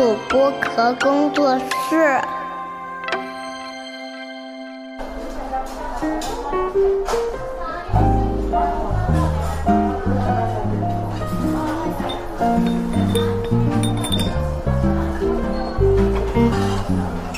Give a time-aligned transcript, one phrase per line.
[0.00, 2.18] 主播壳工作室。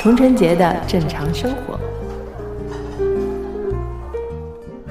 [0.00, 1.91] 童春节的正常生活。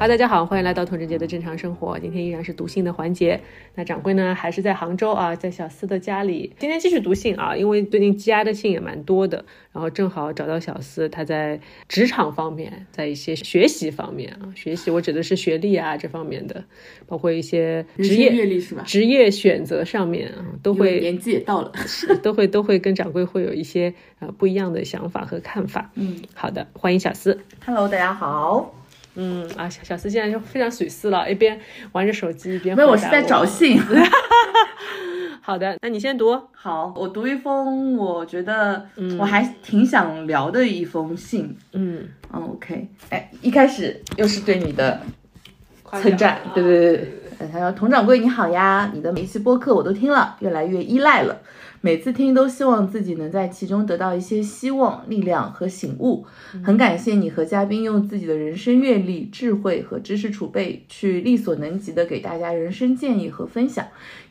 [0.01, 1.99] 哈，大家好，欢迎来到童晨杰的正常生活。
[1.99, 3.39] 今天依然是读信的环节。
[3.75, 6.55] 那掌柜呢，还是在杭州啊，在小司的家里。
[6.57, 16.63] 今天继续读信啊，因为最近积压的信也蛮多的，然后正好找到小司，他在职场方面，在一些学习方面啊，学习我指的是学历啊这方面的，
[17.05, 18.81] 包括一些职业阅历是吧？
[18.87, 21.71] 职业选择上面啊，都会年纪也到了，
[22.23, 25.91] 都会都会跟掌柜会有一些呃不一样的想法和看法。
[25.93, 27.39] 嗯，好的，欢迎小司。
[27.63, 28.80] Hello，大家好。
[29.21, 31.59] 嗯啊，小小司现在就非常水思了，一边
[31.91, 33.79] 玩着手机一边没有，我是在找 信。
[35.43, 36.39] 好的，那你先读。
[36.53, 38.87] 好，我读一封我觉得
[39.19, 41.55] 我还挺想聊的一封信。
[41.73, 45.01] 嗯，嗯，OK，哎，一开始又是对你的
[45.91, 46.97] 称赞奖，对对对
[47.51, 51.41] 他说：“童掌柜你好呀，你的每一期播客我都听了，越来越依赖了。
[51.83, 56.23] 每次听都希望自己能在其中得到一些希望、力量和醒悟。
[56.63, 63.83] 很感谢你和嘉宾用自己的人生阅历、智慧和知识储备，去力所能及的给大家人生建议和分享。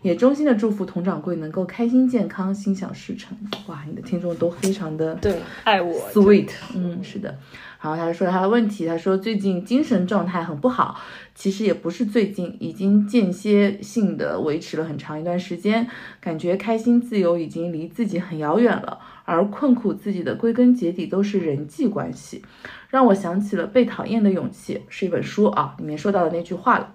[0.03, 3.37] 也衷心的祝福童掌柜能够开心健康、心想事成。
[3.67, 5.35] 哇，你的听众都非常的对，
[5.65, 7.37] 爱我 sweet，嗯，是的。
[7.83, 11.01] 然后他说他的问题，他说最近精神状态很不好，
[11.35, 15.87] 其实也不是最近，已经间歇性的维持了很长一段时间，
[16.21, 22.45] 感觉开心自由已经离自己很遥远了，而困苦自己的归根结底都是人际关系，
[22.91, 26.93] 让我想起了《被讨厌的勇气》是一本书啊，里面说到的那句话了。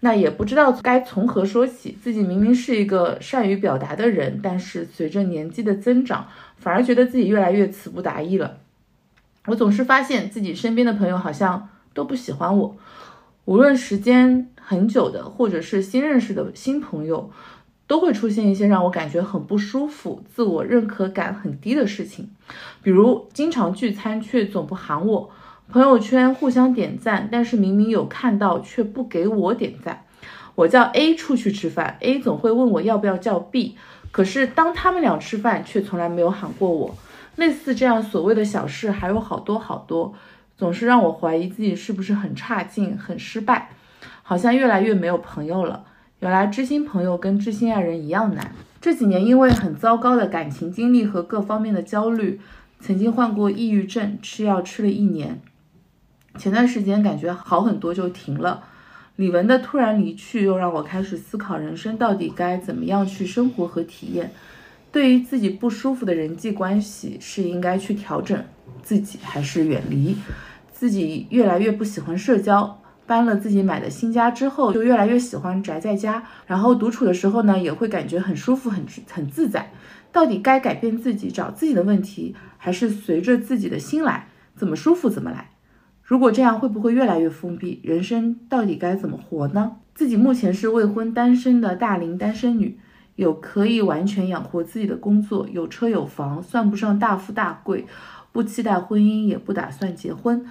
[0.00, 8.58] 那也不知道该从何说起，自己明明是一个善于表达的人，但是随着年纪的增长，反而觉得自己越来越词不达意了。
[9.46, 12.76] 我总是发现自己身边的朋友好像都不喜欢我，
[13.44, 17.30] 无论时间很久的，或者是新认识的新朋友，
[17.86, 22.30] 都会出现一些让我感觉很不舒服、自我认可感很低的事情，
[22.82, 25.30] 比如经常聚餐却总不喊我，
[25.68, 30.06] 朋友圈互相点赞，但是明明有看到却不给我点赞。
[30.54, 33.76] 我叫 A 出去吃饭，A 总会问我要不要叫 B，
[34.10, 36.96] 可是当他们俩吃饭，却从来没有喊过我。
[37.36, 40.14] 类似这样所谓的小事还有好多好多，
[40.56, 43.70] 总是让我怀疑自己是不是很差劲、很失败，
[44.22, 45.84] 好像越来越没有朋友了。
[46.20, 48.52] 原来知心朋友跟知心爱人一样难。
[48.80, 52.40] 这几年因为很糟糕的感情经历和各方面的焦虑，
[52.80, 55.40] 曾经患过抑郁症，吃药吃了一年。
[56.38, 58.64] 前段时间感觉好很多就停了。
[59.16, 64.32] 李玟的突然离去又让我开始思考人生到底该怎么样去生活和体验。
[64.94, 68.40] 对于自己不舒服的人际关系，是应该去调整
[68.80, 70.14] 自己，还是远离？
[70.70, 76.22] 自己越来越不喜欢社交，搬了自己买的新家之后，就越来越喜欢宅在家。
[76.46, 79.72] 然后独处的时候呢，也会感觉很舒服、很很自在。
[80.12, 85.50] 到底该改变自己，找自己的问题，还是随着自己的心来，怎么舒服怎么来？
[86.04, 87.80] 如果这样，会不会越来越封闭？
[87.82, 89.72] 人生到底该怎么活呢？
[89.92, 92.78] 自己目前是未婚单身的大龄单身女。
[93.16, 97.86] 有可以完全养活自己的工作，有车有房，算不上大富大贵，
[98.32, 100.44] 不期待婚姻，也不打算结婚。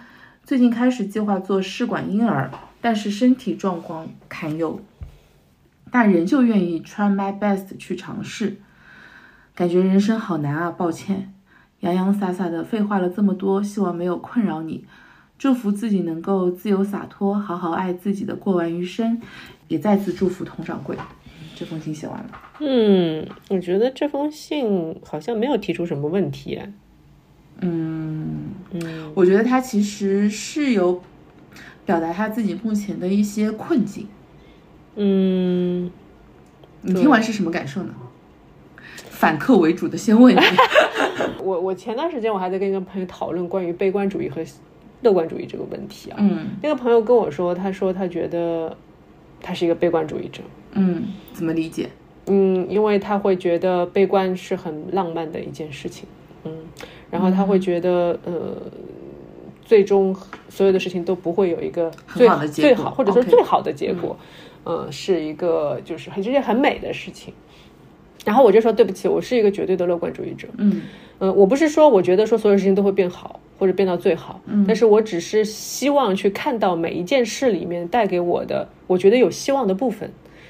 [0.43, 2.51] 最近开始计划做试管婴儿，
[2.81, 4.79] 但是身体状况堪忧，
[5.91, 8.57] 但仍旧愿意 try my best 去尝试。
[9.55, 11.33] 感觉人生好难啊，抱歉，
[11.81, 14.85] 洋洋洒洒的废话了这么多，希望没有困扰你。
[15.37, 19.21] 祝福自己能够自由洒脱，好好爱自己的过完余生，
[19.67, 20.97] 也再次祝福佟掌柜。
[21.63, 22.29] 这封信写完了。
[22.59, 26.59] 嗯，我觉得这封信好像没有提出什么问题。
[27.61, 31.01] 嗯嗯，我觉得他其实是有
[31.85, 34.07] 表达他自己目前的一些困境。
[34.97, 35.89] 嗯，
[36.81, 37.93] 你听完是什么感受呢？
[39.09, 40.39] 反客为主的先问你。
[41.41, 44.43] 我我前段时间我还在跟一个朋友讨论关于悲观主义和
[45.01, 46.17] 乐观主义这个问题啊。
[46.19, 48.75] 嗯，那个朋友跟我说，他说他觉得
[49.39, 50.43] 他是一个悲观主义者。
[50.73, 51.03] 嗯，
[51.33, 51.89] 怎么理解？
[52.27, 56.07] 嗯，因为他会觉得悲观是很浪漫的一件事情。
[56.43, 56.51] 嗯，
[57.09, 58.55] 然后他会觉得，呃，
[59.63, 60.15] 最终
[60.49, 64.17] 所有的事情都不会有一个最好的结果最好，或者说最好的结果。
[64.63, 67.33] 呃，是一个就是很这件很美的事情。
[68.25, 70.47] 然后我就说对不起，我是一个绝对的乐观主义者。
[70.57, 70.83] 嗯
[71.19, 80.09] 呃，我不是说我觉得说所有事情都会变好或者变到最好，嗯但是我只是希望去看到每一件事里面带给我的，我觉得有希望的部分，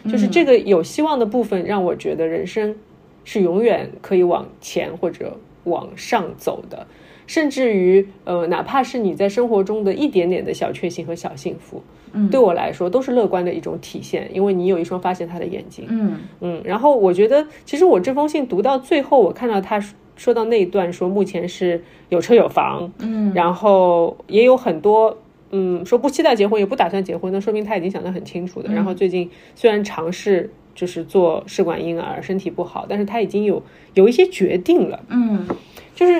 [0.10, 2.76] 就是这个有希望的部分让我觉得人生
[3.24, 6.86] 是永远可以往前或者往上走的，
[7.26, 12.30] 甚至于呃，哪怕是你在生活中的一点点的小确幸和小幸福，嗯。
[12.30, 16.18] 对我来说都是乐观的一种体现，因为你有一双发现他的眼睛，嗯。
[16.42, 23.32] 嗯，然后我觉得，其实我这封信读到最后，我看到他说说到那一段，说目前是有车有房，嗯。
[23.34, 25.18] 然后也有很多，
[25.56, 28.74] 嗯，说不期待结婚，也不打算结婚，那说明他已经想得很清楚的。
[28.74, 33.62] 然后最近虽然尝试就是做试管婴儿，身体不好，但是他已经有
[33.94, 35.48] 有一些决定了，嗯
[35.96, 36.20] 就是，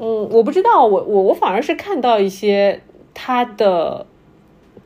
[0.00, 2.80] 嗯，我不知道，我我我反而是看到一些
[3.12, 4.06] 他的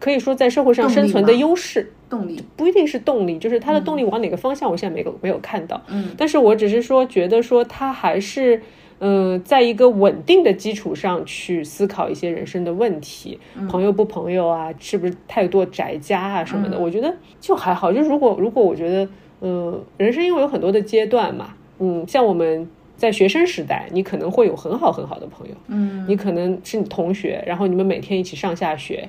[0.01, 1.93] 可以说在社会上生存的优势。
[2.09, 5.83] 动力，不一定是动力，就是他的动力往哪个方向，我现在没有没有看到。
[5.89, 8.63] 嗯，但是我只是说，觉得说他还是，
[8.99, 13.39] 嗯、在一个稳定的基础上去思考一些人生的问题，
[13.69, 17.93] 朋友不朋友啊，是不是太多宅家啊什么的，我觉得就还好。
[17.93, 19.09] 就如果如果我觉得，
[19.41, 22.69] 嗯，人生因为有很多的阶段嘛，嗯，像我们。
[22.97, 29.07] 在学生时代，你可能会有很好很好的朋友，嗯，你可能是你同学，然后你们每天一起上下学，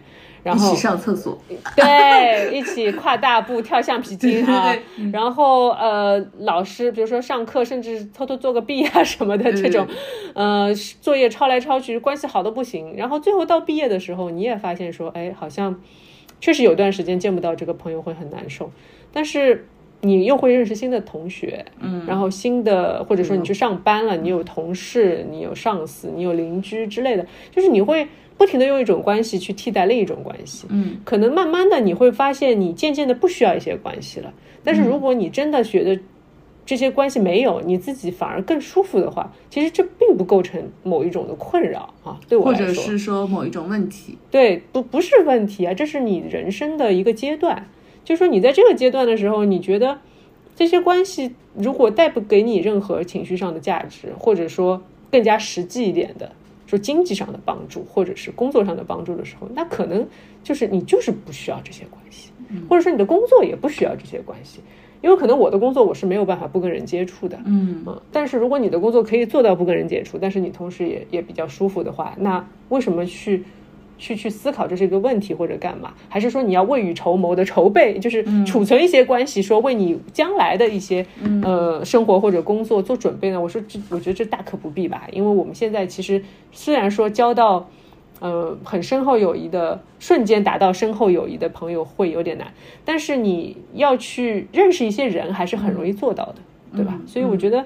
[0.47, 1.37] 然后一起上厕所，
[1.75, 9.85] 对，一起跨大步跳橡皮筋 啊，对对然后呃，老师比如说上课，甚至偷偷做个弊啊什么的这种，
[10.33, 12.95] 呃，作业抄来抄去，关系好的不行。
[12.95, 15.79] 然后最后到毕业的时候，你也发现说，哎，好像
[16.39, 18.71] 确实有段时间见不到这个朋友会很难受，
[19.11, 19.67] 但是。
[20.01, 34.33] 你又会认识新的同学，嗯，然后新的或者说你去上班了，你有同事，你有上司，你有邻居之类的，就是你会不停的用一种关系去替代另一种关系，嗯，可能慢慢的你会发现，你渐渐的不需要一些关系了。
[34.63, 35.99] 但是如果你真的觉得
[36.65, 42.19] 这些关系没有，你自己反而更舒服的话，其实这并不构成某一种的困扰啊。
[42.27, 47.67] 对我或来说，者是说某一种问题，对，不不是问题啊，这是你人生的一个阶段。
[48.03, 49.97] 就是说你在这个阶段的时候，你觉得
[50.55, 54.81] 这些关系如果带不给你任何情绪上的价值，或者说
[55.11, 56.31] 更加实际一点的，
[56.67, 60.07] 说经济上的帮助，或者是工作上的帮助的时候，那可能
[60.43, 62.31] 就是你就是不需要这些关系，
[62.69, 64.59] 或者说你的工作也不需要这些关系。
[64.99, 73.43] 因为可能我的工作我是没有办法不跟人接触的，嗯啊，但是如果你的工作可以做到不跟人接触，但是你同时也也比较舒服的话，那为什么去
[73.97, 75.93] 去去思考这是一个问题或者干嘛？
[76.09, 81.05] 还是说你要未雨绸缪的筹备，就是储存一些关系，说为你将来的一些、
[81.43, 83.39] 呃生活或者工作做准备呢？
[83.41, 87.67] 我说这我觉得这大可不必吧，因为我们现在其实虽然说交到。
[88.19, 92.47] 呃，很深厚友谊的瞬间达到深厚友谊的朋友会有点难，
[92.83, 96.35] 但是你要去认识一些人，还是很容易做到的，
[96.75, 96.99] 对吧？
[97.05, 97.63] 所以我觉得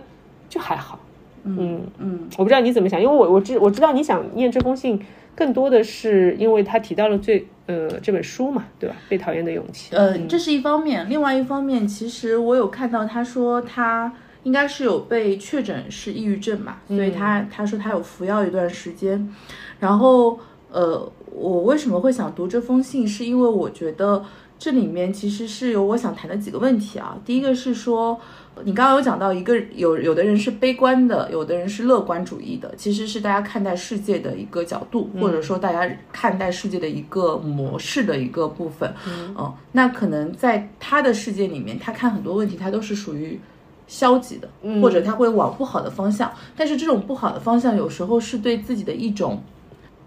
[0.50, 1.00] 就还好。
[1.46, 5.00] 嗯嗯我不知道你怎么想，因为我我知我知道你想念这封信，
[5.42, 8.96] 更多的是因为他提到了最呃这本书嘛，对吧？
[9.10, 9.96] 被讨厌的勇气。
[9.96, 19.34] 呃，这是一方面，另外一方面，其实我有看到他说他应该是有被确诊是抑郁症嘛，所以他他说他有服药一段时间，
[19.80, 20.40] 然后
[20.72, 24.24] 呃，我为什么会想读这封信，是因为我觉得
[24.60, 27.18] 这里面其实是有我想谈的几个问题啊。
[27.26, 28.20] 第一个是说，
[28.64, 38.94] 你刚刚有讲到一个有有的人是悲观的，有的人是乐观主义的，其实是大家看待世界的一个角度，或者说大家看待世界的一个模式的一个部分。
[39.08, 43.40] 嗯、那可能在他的世界里面，他看很多问题，他都是属于。
[43.88, 44.48] 消极的，
[44.82, 49.44] 或者他会往不好的方向，但是这种不好的方向有时候是对自己的一种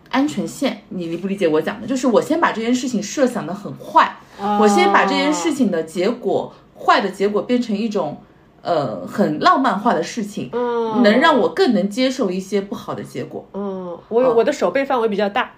[0.08, 1.86] 安全线，你理不理解我讲的？
[1.86, 4.16] 就是我先把这件事情设想的很坏，
[4.58, 8.16] 我先把这件事情的结果坏的结果变成一种
[8.64, 13.47] 呃很浪漫化的事情，嗯能让我更能接受一些不好的结果。
[13.52, 15.52] 嗯，我我的手背范围比较大。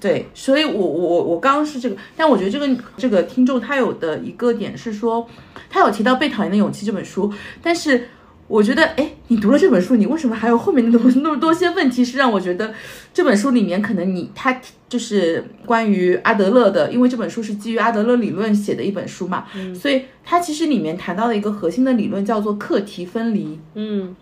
[0.00, 5.26] 对，所以我我我我刚刚是这个，但我觉得这个这个听众他有的一个点是说，
[5.68, 7.30] 他有提到《被讨厌的勇气》这本书，
[7.62, 8.08] 但是
[8.48, 12.72] 我觉得，哎，你读了这本书，你为什么还有后面那么那么多些问题是让我觉得
[13.12, 23.58] 这本书里面可能你他就是关于阿德勒的，因为这本书是基于阿德勒理论写的一本书嘛，所以它其实里面谈到的一个核心的理论叫做课题分离。
[23.74, 24.14] 嗯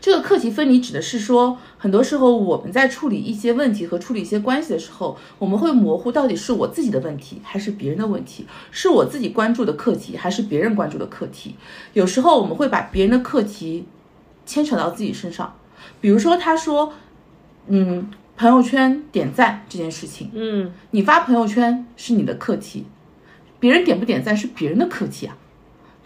[0.00, 11.56] 这个课题分离指的是说，很多时候我们在处理一些问题和处理一些关系的时候，我们会模糊到底是我自己的问题还是别人的问题，是我自己关注的课题还是别人关注的课题。
[11.92, 13.86] 有时候我们会把别人的课题
[14.44, 15.56] 牵扯到自己身上，
[16.00, 16.92] 比如说他说，
[17.66, 22.86] 嗯，朋友圈点赞这件事情，嗯你发朋友圈是你的课题，
[23.58, 25.36] 别人点不点赞是别人的课题啊。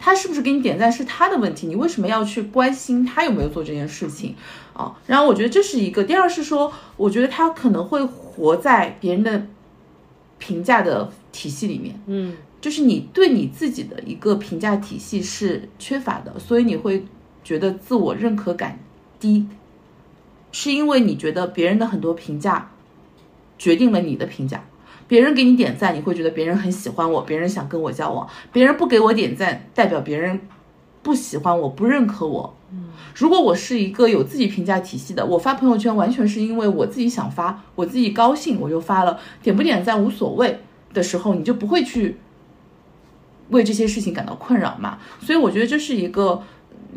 [0.03, 4.35] 他是不是给你点赞是他的问题，你为什么要去关心他有没有做这件事情
[4.73, 4.97] 啊？
[5.05, 9.45] 然后我觉得这是一个，第二是说，我觉得他可能会活在别人的
[10.39, 17.05] 评价的体系里面，嗯就是你对你自己的一个评价体系是缺乏的，所以你会
[17.43, 18.79] 觉得自我认可感
[19.19, 19.45] 低，
[20.51, 22.71] 是因为你觉得别人的很多评价
[23.59, 24.63] 决定了你的评价。
[25.11, 30.39] 别人给你点赞，你会觉得别人很喜欢我，别人想跟我交往；别人不给我点赞，代表别人
[31.03, 32.55] 不喜欢我，不认可我。
[33.13, 40.59] 如果我是一个有自己评价体系的，我发朋友圈完全是因为我自己想发，我自己高兴我就发了，点不点赞无所谓
[40.93, 42.15] 的时候，你就不会去
[43.49, 44.97] 为这些事情感到困扰嘛。
[45.19, 46.41] 所以我觉得这是一个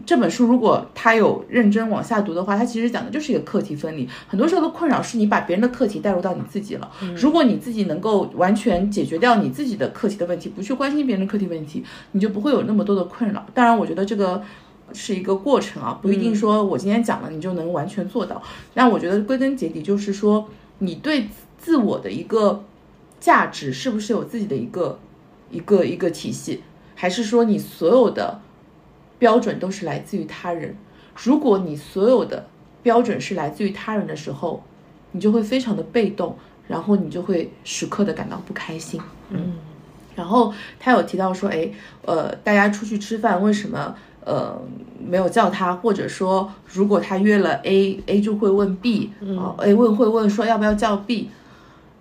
[0.04, 4.08] 这本书，如果他有认真往下读的话，它其实讲的就是一个课题分离。
[4.28, 6.90] 很多时候的困扰是你把别人的课题带入到你自己了。
[7.16, 13.46] 如果你自己能够完全解决掉你自己的课题的问题，不去关心别人的课题问题，你就不会有那么多的困扰。
[13.54, 14.42] 当然，我觉得这个。
[14.92, 18.40] 是一个过程啊，不一定说我今天讲了你就能完全做到。
[18.74, 20.46] 那我觉得归根结底就是说，
[20.78, 21.26] 你对
[21.58, 22.62] 自我的一个
[23.18, 25.00] 价值是不是有自己的一个
[25.50, 26.62] 一个一个体系，
[26.94, 28.40] 还是说你所有的
[29.24, 30.76] 标准都是来自于他人？
[31.24, 32.46] 如果你所有的
[32.82, 34.62] 标准是来自于他人的时候，
[35.12, 36.36] 你就会非常的被动，
[36.68, 39.00] 然后你就会时刻的感到不开心。
[39.30, 39.54] 嗯，
[40.14, 41.70] 然后他有提到说，哎，
[42.02, 43.94] 呃，大家出去吃饭为什么？
[44.26, 44.60] 呃，
[44.98, 51.30] 没有叫他，或者说，如果他约了 A，A 就会问 B，啊，A 问会问说要不要叫 B，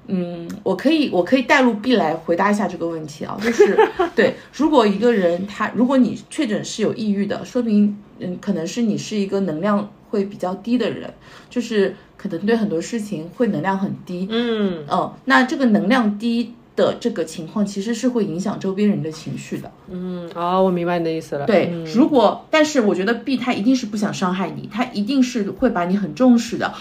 [0.07, 3.77] 嗯，我可以，我可以带入 B 来回答一下这个问题啊， 就是
[4.15, 11.13] 对，如果一个人他，如果你确诊是有抑郁的，说明，嗯，可能是你是一个能量会比较低的人，
[11.49, 16.53] 就是可能对很多事情会能量很低，嗯，哦，那这个能量低。
[16.75, 19.71] 的这个情况其实是会影响周边人的情绪的。
[19.91, 21.45] 嗯，哦，我明白你的意思了。
[21.45, 26.73] 对，如果但是我觉得 B 他一定是不想伤害你，他一定是会把你很重视的。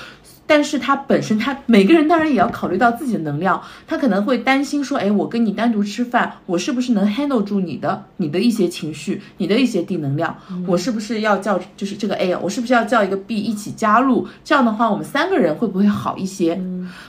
[0.54, 10.36] 但是他本身，他每个人当然也要考虑到自己的能量，他可能会担心说，哎，我跟你单独吃饭，我是不是能 handle 住你的你的一些情绪，你的一些低能量？
[10.66, 14.28] 我是不是要叫就是这个 A，我是不是要叫一个 B 一起加入？
[14.44, 16.60] 这样的话，我们三个人会不会好一些？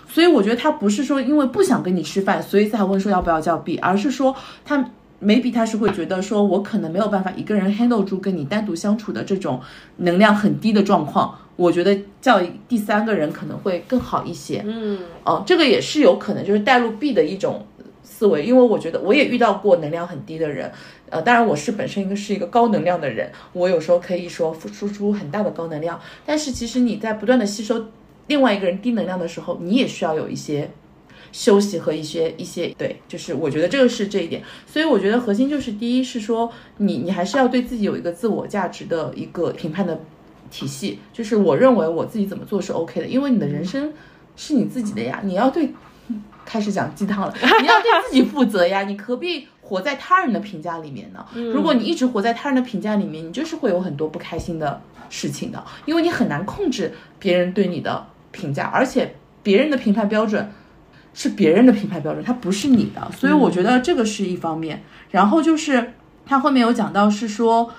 [0.08, 4.34] 所以我觉得他不是说因为不想跟你吃饭，所以才问说要不要叫 B，而是说
[4.64, 4.86] 他。
[5.26, 9.62] maybe 他是会觉得说，我可能没有办法一个人 handle 住跟你单独相处的这种
[9.96, 14.64] 能量很低的状况，我觉得叫第三个人可能会更好一些。
[14.66, 17.66] 嗯，哦，这个也是有可能，就是带入 B 的一种
[18.04, 20.72] 思维，因为我觉得我也遇到过能量很低的人，
[21.10, 27.88] 呃，当然我是本身一个是一个高能量的人，我有时候可以说输出很大的高能量，但是其实你在不断的吸收
[28.28, 30.70] 另外一个人低能量的时候，你也需要有一些。
[31.32, 40.00] 休息和一些一些对，就是我觉得这个是这一点，所以我觉得核心就是第一是说你你还是要对自己有一个自我价值的一个评判的
[40.54, 43.92] 体系，就是我认为我自己怎么做是 OK 的，因为你的人生
[44.36, 45.74] 是你自己的呀，你要对
[46.46, 51.26] 开始讲鸡汤了，你要对自己负责呀，你何必活在他人的评价里面呢？
[51.52, 54.80] 如果你一直活在他人的评价里面，你就是会有很多不开心的
[55.10, 60.52] 事情的，因为你很难控制别人对你的评价，而且别人的评判标准。
[61.16, 64.82] 是别人的评判标准，它不是你的，所以我觉得这个是一方面。
[65.12, 65.94] 然后就是
[66.26, 67.72] 他后面有讲到是说，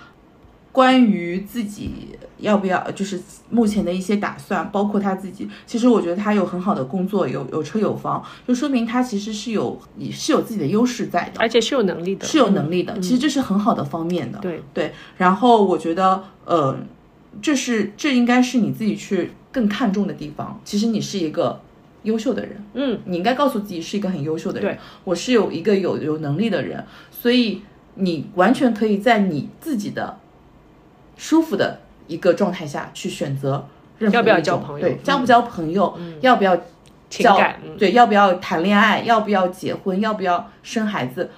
[0.74, 5.48] 关于自己要不要，就是目前的一些打算，包括他自己。
[5.64, 12.98] 其实我觉得他有很好的工作，有有车有房，就说明他其实是有你是有自己的优势在的，而且是有能力的，是有能力的。
[12.98, 14.40] 其实这是很好的方面的。
[14.40, 14.92] 对对。
[15.16, 16.76] 然后我觉得，呃，
[17.40, 20.60] 这是这应该是你自己去更看重的地方。
[20.64, 21.60] 其实你是一个。
[22.04, 24.74] 优秀的人，嗯，你应该告诉自己是一个很优秀的人。
[24.74, 27.62] 对，我是有一个有有能力的人，所以
[27.94, 30.18] 你完全可以在你自己的
[31.16, 33.66] 舒服的一个状态下去选择
[33.98, 36.56] 任何要不要交朋友，对，交不交朋友，要不要
[37.08, 37.38] 交，
[37.78, 41.30] 对，要不要谈恋爱，要不要结婚，要不要生孩子，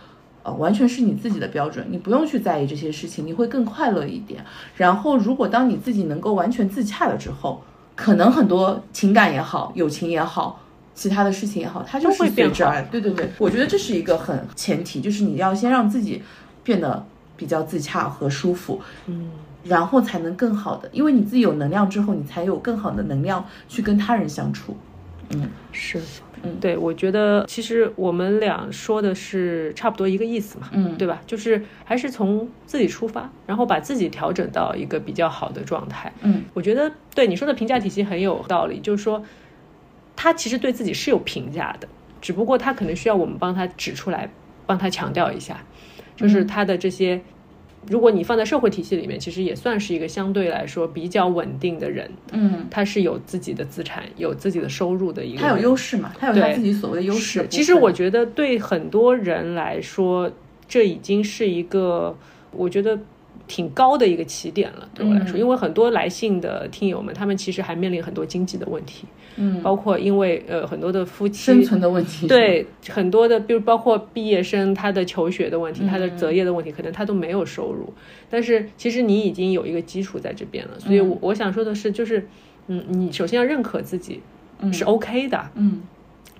[0.42, 4.44] 呃，完全是你自己的标准，你不用去在意这些事情，你会更快乐一点。
[4.76, 7.62] 然后，如果当你自己能够完全自洽了之后。
[7.98, 10.60] 可能很多情感也好，友情也好，
[10.94, 16.22] 其他的事情也好，它就会随之而对对对，我觉得这是一个很前提，就是你要先让自己
[16.62, 17.06] 变得
[17.38, 19.30] 比较自洽和舒服，嗯，
[19.68, 24.76] 然后才能更好的，因为你自己有能量之后，你才有更好的能量去跟他人相处。
[25.30, 26.00] 嗯，是。
[26.42, 31.20] 嗯，对，我觉得其实我们俩说的是差不多一个意思嘛，嗯，对吧？
[31.26, 36.12] 就是还是从自己出发，然后把自己调整到一个比较好的状态。
[36.20, 39.24] 嗯，我觉得对你说的评价体系很有道理，就是说
[40.14, 41.88] 他其实对自己是有评价的，
[42.20, 44.30] 只不过他可能需要我们帮他指出来，
[44.66, 45.58] 帮他强调一下，
[46.14, 47.20] 就是他的这些。
[47.88, 52.10] 如果你放在社会体系里面，其实也算是一个相对来说比较稳定的人。
[52.32, 55.40] 嗯，他是有自己的资产、有自己的收入的一个。
[55.40, 56.12] 他有优势嘛？
[56.18, 57.46] 他有他自己所谓的优势。
[57.48, 60.30] 其实我觉得对很多人来说，
[60.68, 62.16] 这已经是一个，
[62.50, 62.98] 我觉得
[63.46, 65.40] 挺高的一个起点了，对我来说，嗯。
[65.40, 77.92] 因为很多来信的听友们，他们其实还面临很多经济的问题，嗯，包括因为呃很多的夫妻生存的问题。，对很多的，比如包括毕业生他的求学的问题，他的嗯择业的问题，可能他都没有收入，
[78.28, 82.26] 但是其实你已经有一个基础在这边了，所以我我想说的是，就是
[82.68, 84.20] 嗯，你首先要认可自己
[84.72, 85.82] 是 OK 的，嗯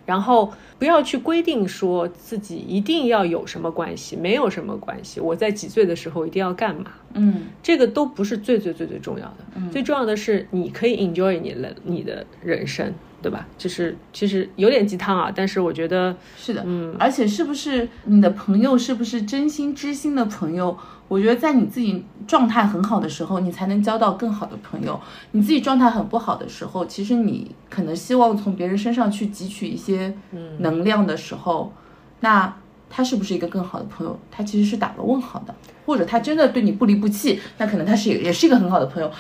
[0.07, 7.43] 然后不要去规定说自己一定要有什么关系，没有什么关系，我在几岁的时候一定要干嘛，嗯。
[7.63, 12.95] 这个都不是最最最最重要的，最重要的是你可以 enjoy 你的你的人生，
[13.27, 13.45] 对吧？
[13.59, 20.79] 就是其实有点鸡汤啊，但是我觉得是的，嗯，而且是不是你的朋友是不是真心知心的朋友？
[21.09, 25.01] 我觉得在你自己状态很好的时候，你才能交到更好的朋友。
[25.33, 30.15] 你自己状态很不好的时候，其实你可能希望从别人身上去汲取一些
[30.59, 31.73] 能量的时候，
[32.21, 32.57] 那
[32.89, 34.17] 他是不是一个更好的朋友？
[34.31, 35.53] 他其实是打了问号的，
[35.85, 39.11] 或者他真的对你不离不弃，那可能他是也也是一个很好的朋友。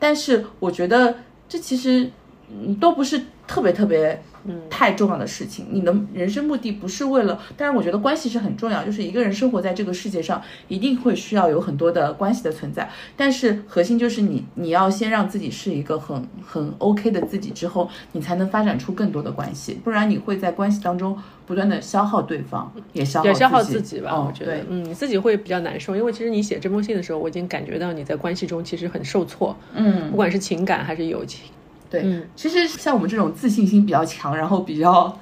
[0.00, 1.14] 但是我觉得
[1.48, 2.10] 这其实
[2.52, 4.20] 嗯都不是特别特别
[4.68, 5.66] 太重要的事情。
[5.70, 12.88] 你的人生目的不是为了，但是我觉得关系是很重要，就是一个人生活在这个世界上，一定会需要有很多的关系的存在。
[13.16, 21.16] 但是核心就是你你要先让自己是一个很很 OK 的自己之后，你才能发展出更多的关系，不然你会在关系当中
[21.46, 31.44] 不断的消耗对方，也消耗也消耗自自己吧，哦我觉得对，嗯，你自己会比较难受，因为其实你写这封信的时候，我已经感觉到你在关系中其实很受挫，嗯不管是情感还是友情，
[31.92, 35.16] 对，嗯其实像我们这种自信心比较强，然后比较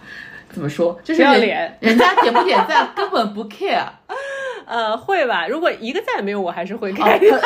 [0.49, 3.85] 怎么说，就是不要人脸人家点不点赞根本不 care，
[4.67, 5.49] 呃，会吧？
[5.49, 7.17] 如果一个赞没有，我还是会哦看。
[7.17, 7.41] 一个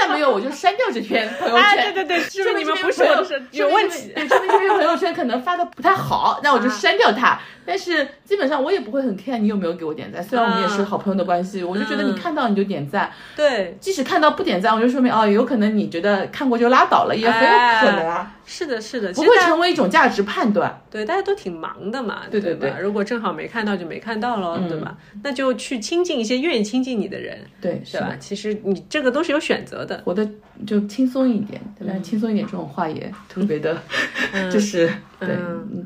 [0.00, 1.60] 赞没有我就删掉这篇朋友圈。
[1.62, 3.04] 啊，对对对， 说明你们不是
[3.50, 4.10] 有问题。
[4.14, 7.38] 对，说明这篇朋友圈可能发的不太好，那我就删掉它。
[7.64, 17.48] 但是基本上我也不会很 care 你有没有给我点赞，虽然我们也是好朋友的关系，我就觉得你看到你就点赞，对，即使看到不点赞，我就说明哦，有可能你觉得看过就拉倒了，也很有
[17.80, 20.80] 可能啊，是的，是的，不会成为一种价值判断。
[20.90, 24.96] 对，大家都挺忙的嘛，对对对吧如果正好没看到就没看到咯，对吧？
[25.22, 28.14] 那就去亲近一些愿意亲近你的人，对，是吧？
[28.18, 30.28] 其实你这个都是有选择的，活得
[30.66, 33.80] 就轻松一点，对吧轻松一点这种话也特别的，
[34.50, 35.36] 就是对。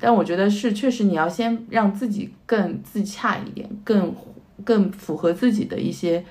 [0.00, 4.14] 但我觉得是确实你要先让自己更自洽一点，更
[4.64, 6.24] 更符合自己的一些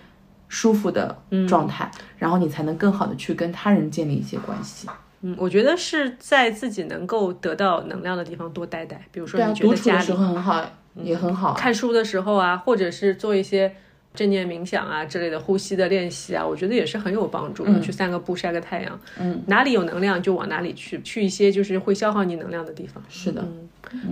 [0.48, 4.88] 舒服的嗯状态，然后你才能更好的去跟他人建立一些关系。
[5.28, 11.56] 嗯，我觉得是在自己能够得到能量的地方多待待，比如说你觉得家里独处的时候很好，也很好啊。
[11.58, 13.76] 看书的时候啊，或者是做一些
[14.14, 17.80] 正念冥想啊之类的呼吸的练习啊，我觉得也是很有帮助的。
[17.80, 23.04] 去散个步、晒个太阳，嗯，哪里有能量就往哪里去，去一些就是会消耗你能量的地方。
[23.10, 23.44] 是的，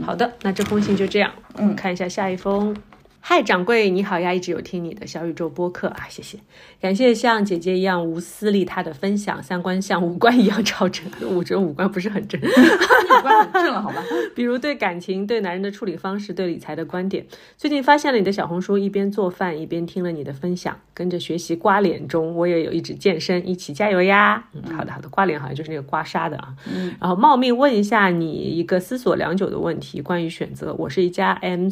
[0.04, 1.32] 好的，那这封信就这样。
[1.58, 2.76] 嗯，看一下下一封。
[3.26, 4.34] 嗨，掌柜，你好呀！
[4.34, 6.38] 一直有听你的小宇宙播客啊，谢谢，
[6.82, 12.40] 感谢像姐姐一样无私利他的分享，三观像五官一样超正，我觉得五官不是很正。
[12.42, 12.48] 你
[13.18, 14.04] 五官很正了，好吧？
[14.36, 17.26] 比如对感情、对男人的处理方式、对理财的观点。
[17.56, 24.44] 最近发现了你的小红书，一边做饭一边听了你的分享，跟着学习刮脸中，我也有一直健身，一起加油呀！
[24.52, 26.54] 嗯，好的好的，刮脸好像就是那个刮痧的啊。
[26.70, 30.74] 嗯，然后冒昧问一下你一个思索良久的问题，关于选择。
[30.78, 31.70] 我是一家 M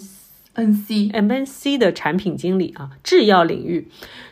[0.54, 3.88] N C MNC 的产品经理啊，制药领域，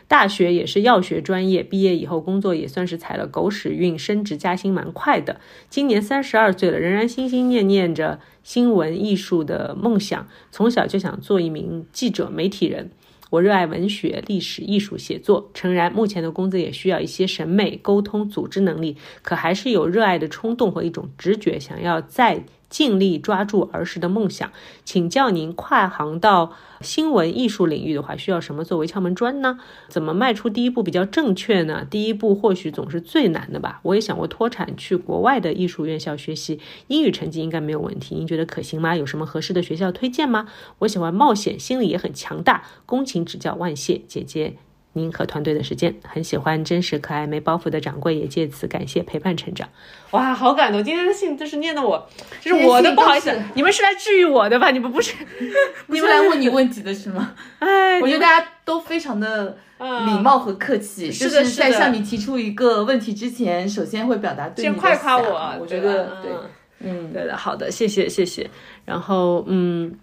[0.06, 5.40] 大学也是药学专业，毕业以后工作也算是踩了狗屎运，升职加薪蛮快的。
[5.68, 12.90] 今年三十二岁了，仍然心心念念着新闻艺术的梦想，从小就想做一名记者、媒体人。
[13.30, 15.48] 我热爱文学、历史、艺术写作。
[15.54, 24.50] 诚然，目前的工作也需要一些审美、沟通、组织能力，可还是有热爱的冲动和一种直觉，想要再尽力抓住儿时的梦想。
[24.84, 29.58] 请教您，跨行到新闻艺术领域的话，需要什么作为敲门砖呢？
[29.88, 31.84] 怎么迈出第一步比较正确呢？
[31.84, 33.80] 第一步或许总是最难的吧。
[33.82, 38.14] 我也想过脱产去国外的艺术院校学习，英语成绩应该没有问题。
[38.14, 38.96] 您觉得可行吗？
[38.96, 40.48] 有什么合适的学校推荐吗？
[40.78, 42.64] 我喜欢冒险，心理也很强大。
[42.86, 44.56] 恭请指教，万谢姐姐。
[44.92, 49.68] 您和团队的时间，很喜欢真实可爱没包袱的掌柜，也借此感谢陪伴成长。
[50.10, 50.82] 哇，好感动！
[50.82, 52.08] 今天的信就是念的我，
[52.40, 54.70] 就是我的不好意思你们是来治愈我的吧？
[54.72, 55.14] 你们不是？
[55.86, 57.34] 不是来问你问题的是吗？
[57.60, 66.32] 哎，我觉得大家都非常的礼貌和客气，是的就是在向你提出一个问题之前，首先会表达对你的先夸夸我，我觉得对，
[66.80, 68.50] 嗯，对的，好的，谢谢谢谢。
[68.84, 69.96] 然后嗯，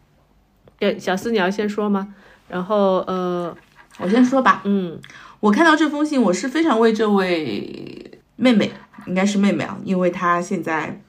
[0.80, 2.14] 对，小思你要先说吗？
[2.48, 3.54] 然后呃
[4.00, 5.00] 我先说吧，嗯。
[5.40, 8.72] 我看到这封信，我是非常为这位妹妹，
[9.06, 11.00] 应该是妹妹啊，因为她现在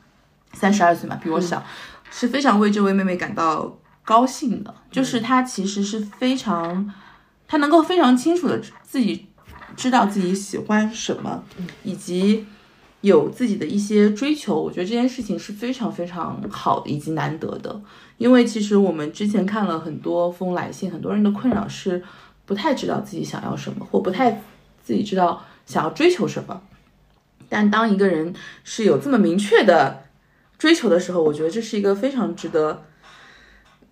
[0.53, 1.65] 三十二岁嘛，比我小，
[2.11, 4.75] 是非常为这位妹妹感到高兴的。
[4.91, 6.93] 就是她其实是非常，
[7.47, 9.29] 她能够非常清楚的自己
[9.75, 11.43] 知道自己喜欢什么，
[11.83, 12.45] 以及
[13.01, 17.81] 有自己的一些追求，我觉得这件事情是非常非常好以及难得的。
[18.19, 22.03] 因为其实我们之前看了很多封来信，很多人的困扰是
[22.49, 24.41] 不太知道自己想要什么，或不太
[24.83, 26.63] 自己知道想要追求什么。
[27.51, 28.35] 但当一个人
[28.65, 30.05] 是有这么明确的
[30.59, 32.85] 追求的时候，我觉得这是一个非常值得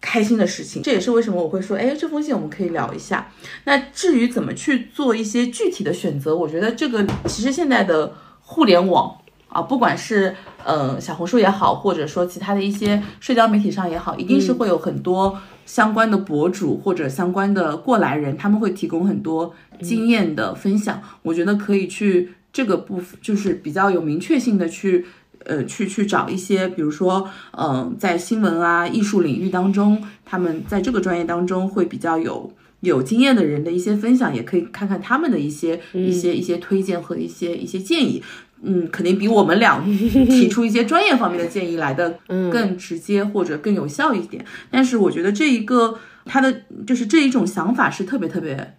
[0.00, 0.82] 开心的事情。
[0.82, 3.30] 这也是为什么我会说，哎，这封信我们可以聊一下。
[3.64, 9.14] 那至于怎么去做一些具体的选择，我觉得这个其实现在的互联网
[9.48, 21.02] 啊，不管是呃小红书也好，或者说其他的一些社交媒体上也好，一定是会有很多相关的博主或者相关的过来人，他们会提供很多经验的分享。
[21.20, 22.30] 我觉得可以去。
[22.52, 25.04] 这个部分就是比较有明确性的去，
[25.44, 32.50] 呃，去去找一些，比如说，嗯，在新闻啊、艺术领域当中，他们在这个专业当中会比较有
[32.80, 38.22] 有经验的人的一些分享，也可以看看他们的一些一些一些推荐和一些一些建议。
[38.62, 42.18] 嗯，肯定比我们俩提出一些专业方面的建议来的
[42.50, 44.44] 更直接或者更有效一点。
[44.70, 48.74] 但是我觉得这一个他的就是这一种想法是特别特别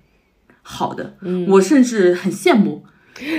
[0.61, 1.15] 好的，
[1.47, 2.83] 我甚至很羡慕。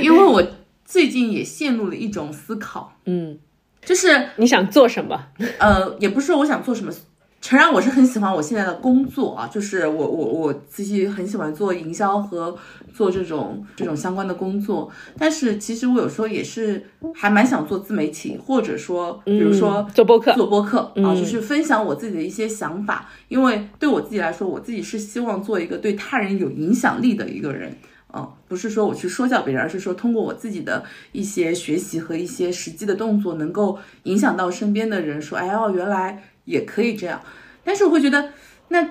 [0.02, 0.42] 因为我
[0.84, 3.38] 最近也陷入了一种思考，嗯，
[3.84, 5.26] 就是你想做什么？
[5.58, 6.92] 呃，也不是说我想做什么。
[7.40, 12.54] 诚然，我是很喜欢我现在的工作啊，就是我我我自己很喜欢做营销和
[12.92, 14.90] 做这种这种相关的工作。
[15.16, 23.08] 但是其实我有时候也是还蛮想做自媒体，或者说，比如说做播客，做播客啊，就是分享我自己的一些想法。
[23.28, 27.72] 因为对我自己来说，我自己是希望做一个对他人有影响力的一个人。
[28.12, 37.20] 嗯，不是说我去说教别人，而是说通过我自己的一些学习和一些实际的动作，能够影响到身边的人，说，哎哦，原来也可以这样。
[37.62, 38.32] 但是我会觉得，
[38.68, 38.90] 那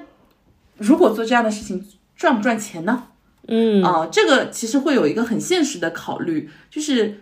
[0.78, 3.08] 如果做这样的事情，赚不赚钱呢？
[3.48, 7.22] 嗯，啊，这个其实会有一个很现实的考虑，就是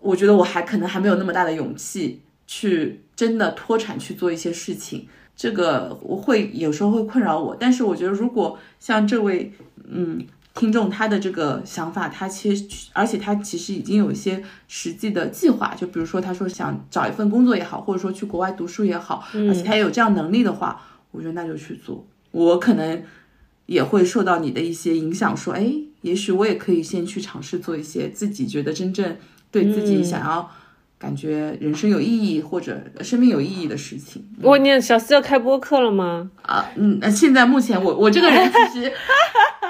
[0.00, 7.56] 我觉得我还可能还没有那么大的勇气去真的脱产去做一些事情，这个我会有时候会困扰我。
[7.58, 9.52] 但是我觉得，如果像这位，
[9.88, 10.26] 嗯。
[10.54, 22.06] 听众他的这个想法，他其实而且他其实已经有一些实际的计划，就比如说他说想找一份工作也好，或者说去国外读书也好，而且他也有这样能力的话，我觉得那就去做。
[22.32, 23.02] 我可能
[23.64, 29.16] 也会受到你的一些影响，说，哎，也许我也可以先去尝试做一些自己觉得真正
[29.50, 30.50] 对自己想要
[30.98, 34.22] 感觉人生有意义或者生命有意义的事情。
[34.42, 36.30] 我念小四要开播客了吗？
[36.42, 38.92] 啊，嗯，那现在目前我我这个人其实。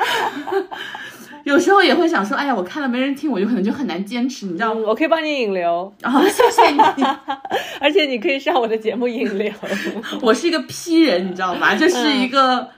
[1.44, 4.82] 有时候也会想说，哎呀，我看了没人听，我就可能就很难坚持，你知道吗？
[4.86, 7.04] 我可以帮你引流，然后谢谢你，
[7.80, 9.52] 而且你可以上我的节目引流。
[10.22, 11.74] 我是一个 P 人，你知道吗？
[11.74, 12.68] 就是一个。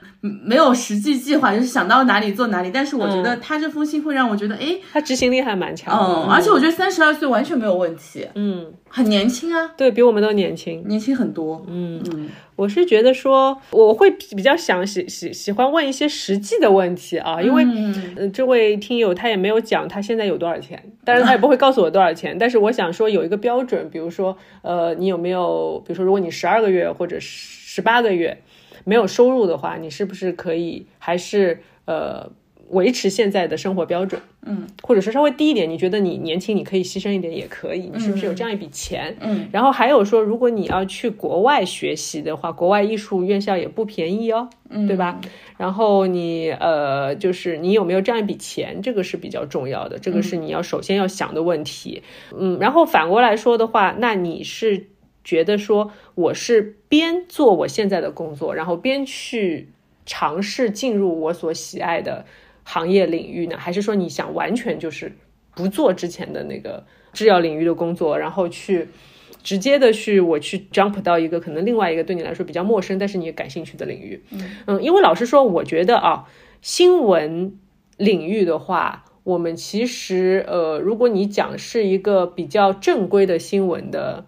[0.43, 2.71] 没有实际计划，就是想到哪里做哪里。
[2.73, 5.95] 但是我觉得他这封信会让我觉得，哎，他执行力还蛮强。
[5.95, 8.27] 嗯，而且我觉得三十二岁完全没有问题。
[8.33, 11.63] 嗯，很年轻啊，对比我们都年轻，年轻很多。
[11.67, 22.37] 嗯嗯，我是觉得说，我会比较想喜喜喜欢问一些实际的问题啊，因为嗯，这位听友他也没有讲他现在有多少钱，但是他也不会告诉我多少钱。
[22.37, 28.37] 但是我想说有一个标准，比如说，呃，你有没有，比如说，如果你十二个月或者十八个月。
[28.87, 32.29] 没有收入的话，你是不是可以还是呃
[32.69, 34.21] 维持现在的生活标准？
[34.47, 35.69] 嗯，或者是稍微低一点？
[35.69, 37.89] 你觉得你年轻，你可以牺牲一点也可以。
[37.93, 39.15] 你是不是有这样一笔钱？
[39.19, 44.49] 嗯，然后还有说，如果你要去国外学习的话，国外艺术院校也不便宜哦，
[44.87, 45.19] 对吧？
[45.57, 48.81] 然后你呃，就是你有没有这样一笔钱？
[48.81, 52.03] 这个是比较重要的，这个是你要首先要想的问题。
[52.37, 54.87] 嗯，然后反过来说的话，那你是？
[55.27, 59.69] 觉得说我是边做我现在的工作，然后边去
[60.05, 62.27] 尝试进入我所喜爱的
[62.65, 63.55] 行业领域呢？
[63.57, 65.15] 还是说你想完全就是
[65.55, 68.89] 不做之前的那个制药领域的工作，然后去
[69.41, 74.21] 直接的去我去 jump 到一个可能另外一个对你来说比较陌生，但是你也感兴趣的领域？
[74.65, 76.25] 嗯，因为老实说，我觉得啊，
[76.61, 77.57] 新闻
[77.95, 84.25] 领域的话，我们其实呃，如果你讲是一个比较正规的新闻的。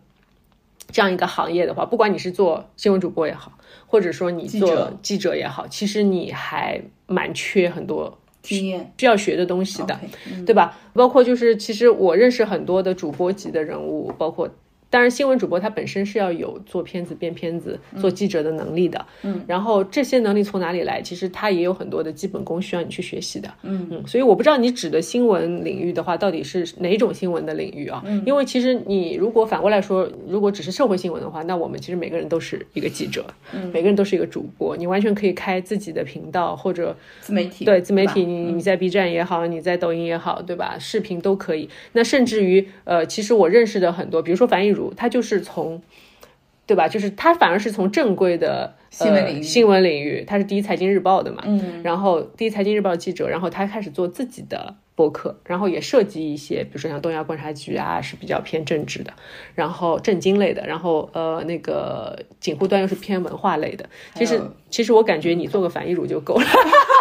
[0.90, 8.18] 这样一个行业的话，不管你是做新闻主播也好，或者说你做记者也好，其实你还蛮缺很多
[8.56, 10.00] 经验需要学的东西的，
[10.46, 10.78] 对吧？
[10.94, 14.50] 包括就是，其实我认识很多的主播级的人物，包括
[14.90, 19.06] 当然，新闻主播他本身是要有做片子、编片子、做记者的能力的。
[19.24, 21.02] 嗯，然后这些能力从哪里来？
[21.02, 23.50] 其实他也有很多的基本功需要你去学习的。
[23.64, 28.02] 嗯嗯，所以我不知道你指的新闻领域的话，到底是哪种新闻的领域啊？
[28.06, 37.66] 嗯，因为其实你如果反过来说，如果只是社会新闻的话，那我们其实每个人都是一个记者，嗯，每个人都是一个主播，你完全可以开自己的频道或者自媒体。
[37.66, 40.78] 对，自媒体，你你在 B 站也好，你在抖音也好，对吧？
[40.80, 41.70] 视频都可以。
[41.92, 45.82] 那甚至于，呃，其实我认识的很多，比如说樊亦茹，她就是从从，
[46.68, 46.88] 对吧？
[46.88, 59.14] 就是他反而是从正规的新闻领域，新闻领域，他是第一财经日报的嘛，嗯，然后第一财经日报记者，然后他开始做自己的博客，然后也涉及一些，比如说像东亚观察局啊，是比较偏政治的，
[59.56, 63.90] 然后政经类的，然后呃那个警护端又是偏文化类的。
[64.14, 66.46] 其实其实我感觉你做个反义乳就够了。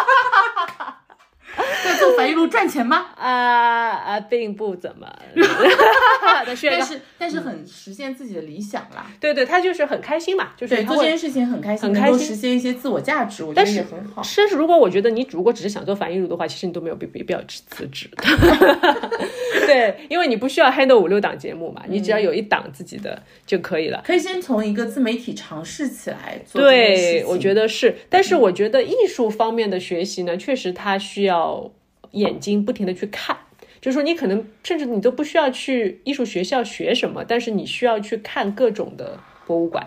[2.27, 3.07] 在做樊亦茹赚钱吗？
[3.15, 5.07] 啊啊，并不怎么。
[6.45, 9.07] 但是但是很实现自己的理想啦。
[9.19, 14.21] 对对，他就是很开心嘛，就是做这件事情很开心，很开心，实现一些自我价值，我觉得也很好。
[14.37, 18.09] 但是如果我觉得你如果只是想做樊亦茹的话，其实你都没有必必要辞职。
[19.67, 24.01] 对，因为你不需要 handle 五六档节目嘛，你只要有一档自己的就可以了。
[24.05, 26.61] 可以先从一个自媒体尝试起来做。
[26.61, 27.95] 对，我觉得是。
[28.09, 31.69] 但是我觉得艺术方面的学习呢，确实它需要
[32.11, 33.37] 眼睛不停的去看。
[33.79, 39.85] 就是说，你可能甚至你都不需要去艺术学校学什么，但是你需要去看各种的博物馆，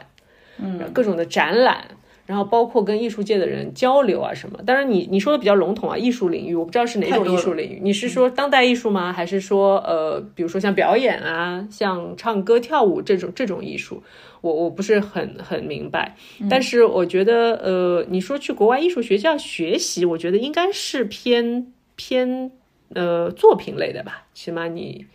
[0.58, 1.84] 嗯，各种的展览，
[2.24, 4.60] 然后包括跟艺术界的人交流啊什么。
[4.64, 9.12] 当然，你你说的比较笼统啊，艺术领域我不知道是哪种艺术领域，你是说当代艺术吗？
[9.12, 14.02] 还是说呃，比如说像表演啊，像唱歌跳舞这种这种艺术？
[14.40, 16.14] 我我不是很很明白。
[16.48, 21.66] 但是我觉得呃，你说去国外艺术学校学习，我觉得应该是偏
[22.00, 22.50] 偏。
[22.92, 25.06] 呃，作品类的吧，起码你，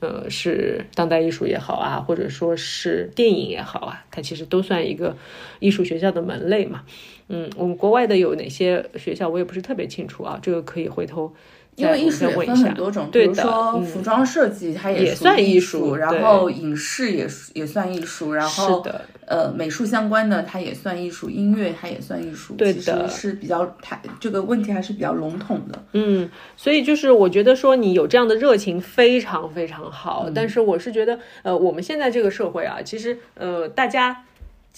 [0.00, 5.16] 呃，是当代艺术也好啊，或者说是电影也好啊，它其实都算一个
[5.60, 6.82] 艺术学校的门类嘛。
[7.30, 11.34] 嗯，我们国外的有哪些学校，我也不是特别清楚啊，这个可以回头。
[11.74, 18.84] 因为艺术也分很多种，比如说服装设计，它也算艺术；然后影视也也算艺术；然后
[19.26, 22.54] 呃美术相关的它也算艺术，音乐它也算艺术。
[22.54, 25.82] 对的，是比较它这个问题还是比较笼统的。
[25.92, 34.24] 嗯，所以就是我觉得说你有这样的热情非常非常好，但是我是觉得呃我们现在这个社会啊，其实呃大家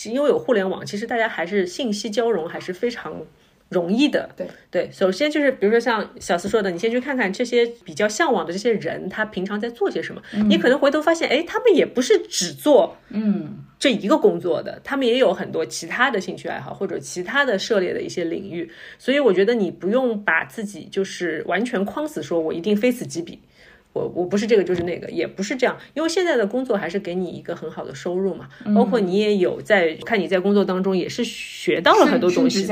[0.04, 3.12] 因为有互联网，其实大家还是信息交融还是非常。
[3.70, 10.22] 容易的，对对，首先就是比如说像小四说的，你先去看看这些比较向往的这些人，他平常在做些什么。
[10.48, 18.70] 你可能回头发现，哎，他们也不是只做嗯这一个工作的，他们也有很多其他的兴趣爱好或者其他的涉猎的一些领域。
[18.98, 23.40] 所以我觉得你不用把自己就是完全框死，说我一定非此即彼。
[23.94, 32.66] 我我不是这个就是那个，也不是这样，因为现在的工作还是给你一个很好的收入嘛，包括你也有在看你在工作当中也是学到了很多东西，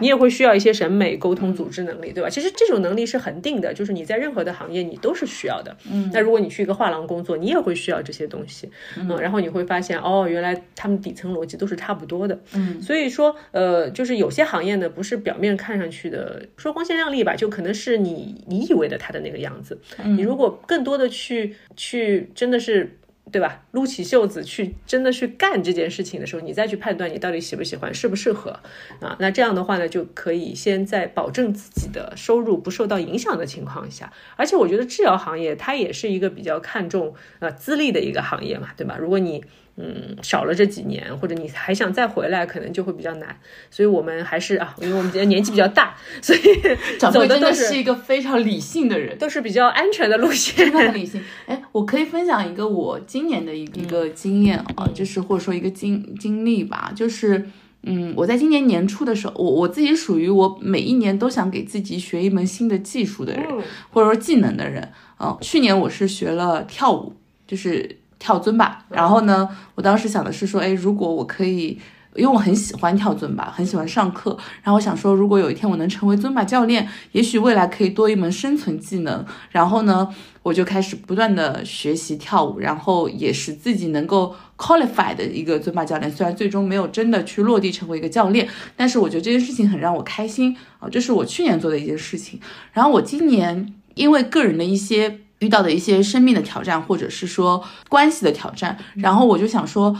[0.00, 2.30] 你也会需要一些审美、沟通、组织能力，对吧？
[2.30, 5.76] 其实这种能力是恒定的，就是你在任何的行业你都是需要的。
[5.90, 8.70] 嗯，那如果你去一个画廊工作，你也会需要这些东西。
[8.96, 12.38] 嗯，然后你会发现哦，原来他们底层逻辑都是差不多的。
[12.54, 19.76] 嗯，所以说呃，就是有些行业呢，不是表面看上去的说光鲜亮丽吧，就可能是你你以为的他的那个样子。
[20.04, 22.98] 你如果更多的去去真的是
[23.32, 23.64] 对吧？
[23.72, 28.60] 撸起袖子去真的去干这件事情的时候，你再去判断你到底喜不喜欢、适不适合
[29.00, 29.16] 啊？
[29.18, 34.12] 那这样的话呢，就可以先在保证自己的收入不受到影响的情况下。
[34.36, 38.96] 而且我觉得制药行业它也是一个比较看重呃资历的一个行业嘛，对吧？
[39.00, 39.42] 如果你
[39.76, 43.36] 嗯，少了这几年，或者你还想再回来，可能就会比较难。
[43.70, 46.38] 所以我们还是啊，因为我们今天年纪比较大，所以
[46.96, 50.70] 走的都是一个非常理性的人，都是比较安全的路线。
[50.70, 51.20] 很理性。
[51.46, 57.44] 哎，我可以分享一个我今年的一一个经验啊，就是或者说一个经经历吧，就是
[57.82, 63.44] 嗯，我在今年年初的时候，我我自己属于我每一年都想给自己学一门新的技术的人，
[63.90, 64.92] 或者说技能的人。
[65.18, 67.12] 嗯，去年我是学了跳舞，
[67.44, 67.98] 就是。
[68.24, 71.78] 跳尊吧，然后呢，我当时想的是说，哎，如果我可以，
[72.14, 79.22] 因为我很喜欢跳尊吧，很喜欢上课，然后我想说，如果有一天我能成为尊吧教练，也许未来可以多一门生存技能。
[79.50, 80.08] 然后呢，
[80.42, 86.10] 我就开始不断的学习跳舞，然后也使自己能够 qualify 的一个尊吧教练。
[86.10, 92.40] 虽然最终没有真的去落地成为一个教练，但是我觉得这件事情很让我开心啊，这是我去年做的一件事情。
[92.72, 95.20] 然后我今年因为个人的一些。
[95.44, 99.94] 遇到的一些生命的挑战，或者是说关系的挑战，然后我就想说，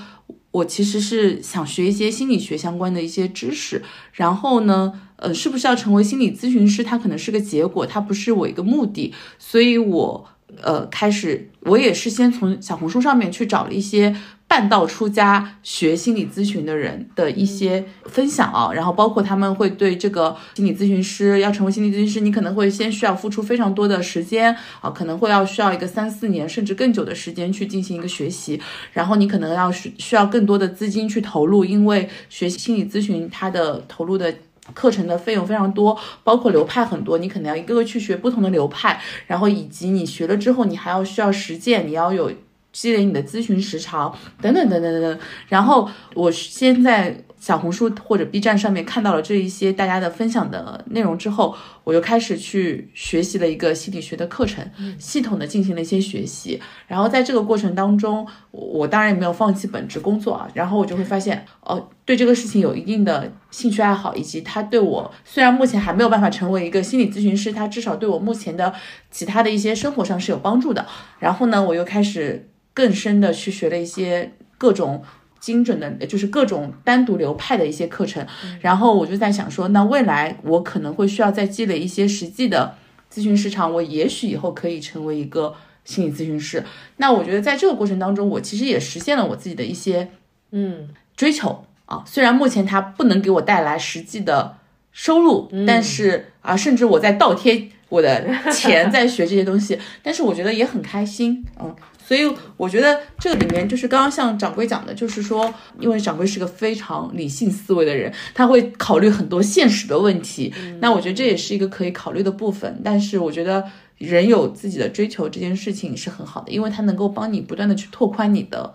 [0.50, 3.83] 我其实是想学一些心理学相关的一些知识。
[4.12, 6.83] 然后呢，呃，是不是要成为心理咨询师？
[6.83, 9.12] 它可能是个结果，它不是我一个目的。
[9.38, 10.26] 所以我
[10.62, 14.16] 呃，开始我也是先从小红书上面去找了一些
[14.54, 28.60] 半道出家学心理咨询的人的一些分享啊，然后包括他们会对这个心理咨询师要成为心理咨询师，你可能会先需要付出非常多的时间啊，可能会要需要一个三四年甚至更久的时间去进行一个学习，
[28.92, 34.32] 然后你可能要需需要更多的资金去投入，因为学习心理咨询它的投入的。
[34.72, 42.32] 课程的费用非常多，包括流派很多，你可能要一个个去学不同的流派，然后以及你学了之后，你还要需要实践，你要有
[42.74, 45.18] 积累你的咨询时长等等等等等等。
[45.48, 54.66] 然后我先在小红书或者 B 站上面看到了这一些大家的分享的内容之后，我又开始去学习了一个心理学的课程，
[54.98, 56.60] 系统的进行了一些学习。
[56.87, 60.48] 然后在这个过程当中，我当然也没有放弃本职工作啊。
[60.54, 68.72] 然后我就会发现，哦，对这个事情有一定的兴趣爱好，以及他对我虽然目前还没有办法成为一个心理咨询师，他至少对我目前的
[69.10, 70.87] 其他的一些生活上是有帮助的。
[71.18, 75.02] 然后呢，我又开始更深的去学了一些各种。
[75.40, 78.26] 精准的，就是各种单独流派的一些课程，
[78.62, 82.74] 然后我就在想说，那未来我可能会需要再积累一些实际的
[83.12, 86.64] 咨询时长，我也许以后可以成为一个心理咨询师。
[86.96, 90.08] 那我觉得在这个过程当中，我其实也实现了我自己的一些
[90.52, 92.02] 嗯追求啊。
[92.06, 94.56] 虽然目前它不能给我带来实际的
[94.92, 101.76] 收入，但是啊，甚至我在倒贴我的钱 在学这些东西，但是我觉得也很开心，嗯。
[102.06, 110.52] 所以我觉得这个里面就是刚刚像掌柜讲的，就是说，因为掌柜是个非常理性思维的人，他会考虑很多现实的问题。
[110.80, 112.80] 那我觉得这也是一个可以考虑的部分。
[112.84, 113.64] 但是我觉得
[113.96, 118.74] 人有自己的追求这件事情是很好的，因为它能够帮你不断的去拓宽你的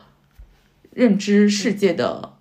[0.91, 2.33] 认知世界的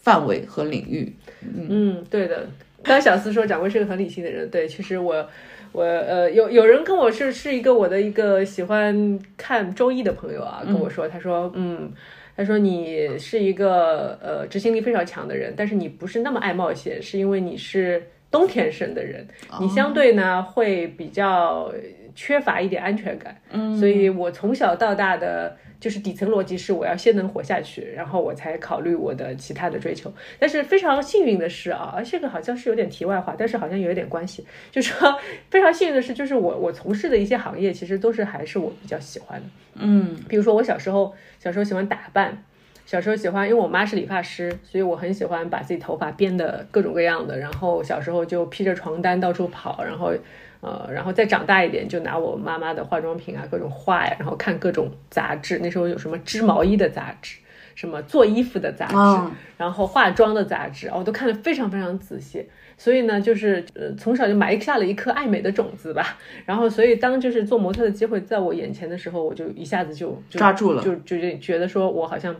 [0.00, 1.16] 范围和领域。
[1.42, 2.48] 嗯，对的。
[2.86, 5.28] 刚小思说掌柜是个很理性的人，对，其实我。
[5.72, 11.92] 我呃有有人跟我是是一个我的一个喜欢看周易的朋友啊，跟我说，他说嗯，
[12.34, 19.26] 他说你是一个呃执行力非常强的人，但是你不是那么爱冒险，是因为你是冬天生的人，
[19.60, 21.70] 你相对呢会比较
[22.14, 25.58] 缺乏一点安全感，嗯，所以我从小到大的。
[25.78, 30.12] 就是底层逻辑是我要先能活下去，然后我才考虑我的其他的追求。
[30.38, 34.44] 但是非常幸运的是啊，这个好像是有点题外话，但是好像有一点关系。
[34.70, 35.18] 就是说
[35.50, 39.46] 非常幸运的是，就是我我从事的一些行业其实都是还是我比较喜欢的。
[39.74, 42.42] 嗯，比如说我小时候小时候喜欢打扮，
[42.86, 50.12] 小时候喜欢，因为我妈是理发师，所以我很喜欢把自己头发编的各种各样的，然后小时候就披着床单到处跑，然后。
[50.66, 55.60] 呃，然后再长大一点，就拿我妈妈的化妆品啊，各种画呀，然后看各种杂志。
[55.60, 57.36] 那时候有什么织毛衣的杂志，
[57.76, 62.44] 什么做衣服的杂志，然后化妆的杂志，我都看得非常非常仔细。
[62.76, 66.18] 所以呢，就是呃，从小就埋下了一颗爱美的种子吧。
[66.44, 72.34] 然后，所以当就是做模特的机会在我眼前的时候，我就一下子就抓住了，就就觉得说我好像。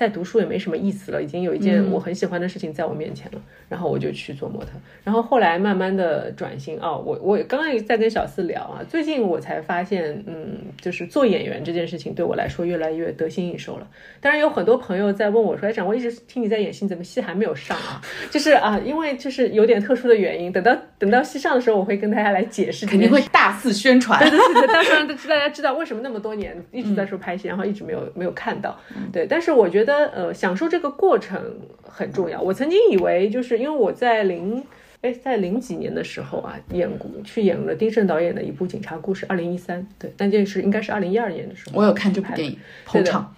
[0.00, 4.70] 再读书也没什么意思了，已经有一件我很喜欢的事情在我面前了，然后我就去做模特，
[5.04, 13.86] 然后后来慢慢的转型哦，我我刚刚在跟小四聊啊，最近我才发现，嗯，就是做演员这件事情对我来说越来越得心应手了。
[14.22, 18.00] 当然有很多朋友在问我说，哎，展，我一直听你在演戏，怎么戏还没有上啊？
[18.30, 24.20] 就是啊，因为就是有点特殊的原因，等到等到戏上的时候，我会跟大家来解释，肯定会大肆宣传。
[24.20, 28.78] 对对对，到时候大家知道为什么那么多年 一直在说拍戏，然后一直没有没有看到。
[29.12, 29.80] 对，但是我觉。
[29.80, 31.42] 得呃，享受这个过程
[31.82, 32.38] 很重要。
[32.38, 34.62] 我曾经以为，就是因为我在零
[35.02, 43.34] 哎，在零几年的时候啊，演过去演了丁晟导演的一部警察故事，二零一三，对，但这是应该是二零一二年的时候，我有看这部电影，捧场，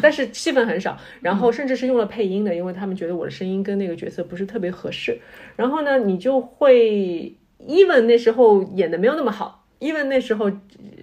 [0.00, 5.18] 但是戏份很少，然后甚至是用了配音的，因为他们觉得我的声音跟那个角色不是特别合适。
[5.56, 7.34] 然后呢，你就会
[7.66, 10.48] ，even 那时候演的没有那么好，even 那时候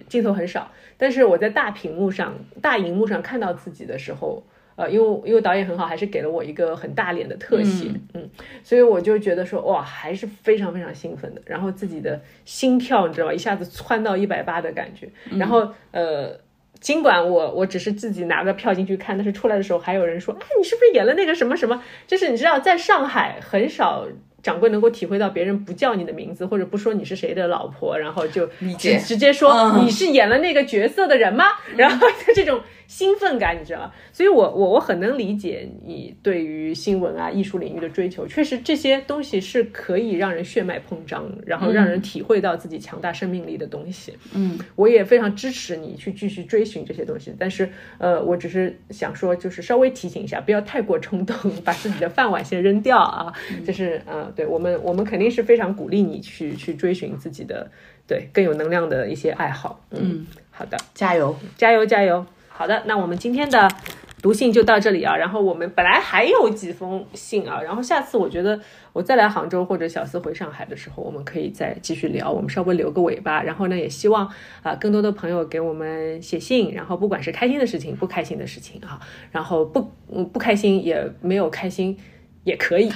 [0.08, 4.42] 镜头很少，但是我在大屏幕上、大荧幕上看到自己的时候。
[4.74, 8.28] 呃，因为因为导演很好，还是给了我一个很大脸的特写，嗯，
[8.62, 11.42] 所以我就觉得说，哇，还是非常非常兴奋的。
[11.44, 15.08] 然后自己的心跳，你知道吧，一下子窜到一百八的感觉。
[15.38, 16.38] 然后呃，
[16.80, 21.82] 尽管我我只是自己拿个票进去看，但是出来的时候还有人说，哎，你是不是演了那个什么什么？
[22.06, 24.06] 就是你知道，在上海很少
[24.42, 31.44] 掌柜能够体会到别人不叫你的名字，或者不说你是谁的老婆，然后就直直接说你是演了那个角色的人吗？
[31.76, 32.58] 然后 这种。
[32.92, 33.92] 兴奋感，你知道吗？
[34.12, 38.26] 所以，我我我很能理解你对于新闻啊、艺术领域的追求。
[38.26, 44.12] 确实，这些东西是可以让人血脉膨胀，然后让人体会到自己强大生命力的东西。
[44.34, 47.34] 嗯，我也非常支持你去继续追寻这些东西。
[47.38, 47.66] 但是，
[47.96, 51.34] 呃，我只是想说，就是稍微提醒一下，不要太过冲动，
[51.64, 53.32] 把自己的饭碗先扔掉啊。
[53.66, 57.70] 就是，呃，对我们，我们肯定是非常鼓励你去去追寻自己的。
[58.04, 61.34] 对更有能量的一些爱好，嗯，好的，加油！
[61.56, 62.26] 加油加油！
[62.62, 63.68] 好的，那我们今天的
[64.22, 65.16] 读信就到这里啊。
[65.16, 68.60] 然后我们本来还有几封信啊，然后下次我觉得
[68.92, 72.30] 我再来杭州或者小司回上海的时候，我们可以再继续聊。
[72.30, 73.42] 我们稍微留个尾巴。
[73.42, 74.32] 然后呢，也希望
[74.62, 79.00] 啊更多的朋友给我们写信，然后不管是开心的事情、不开心的事情啊，
[79.32, 79.90] 然后不
[80.32, 81.98] 不开心也没有开心
[82.44, 82.88] 也可以。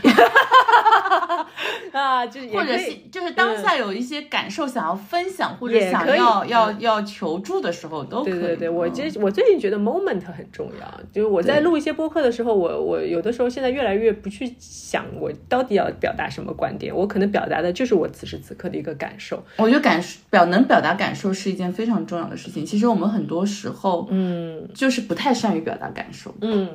[1.92, 8.32] 啊，就是也或者是就是当下有一些感受想要分享，或者想要要嗯要求助的时候都可以。
[8.32, 19.42] 对对对，我嗯其实我最近觉得 moment 很重要，就是我在录一些播客的时候，我我有的时候现在越来越不去想我到底要表达什么观点，我可能表达的就是我此时此刻的一个感受。
[19.56, 22.64] 我觉得感受表能表达感受是一件非常重要的事情。
[22.64, 26.68] 其实我们很多时候，嗯就是不太善于表达感受，嗯，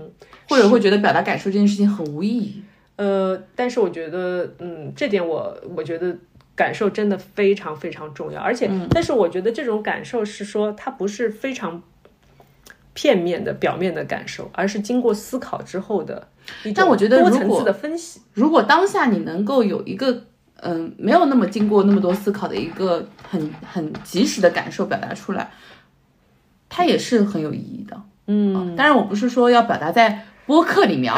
[0.49, 2.63] 或者会觉得表达感受这件事情很无意义。
[3.01, 6.15] 呃，但是我觉得，嗯，这点我我觉得
[6.55, 11.81] 感受真的非常非常重要，而且，嗯但是我觉得这种感受是说它不是非常
[12.93, 16.27] 片面的、表面的感受，而是经过思考之后的
[16.75, 18.21] 但我觉得多层次的分析。
[18.33, 20.25] 如果当下你能够有一个
[20.63, 25.49] 嗯、没有那么经过那么多思考的一个很很及时的感受表达出来，
[26.69, 27.99] 它也是很有意义的。
[28.27, 31.17] 嗯，当然，我不是说要表达在播客里面啊，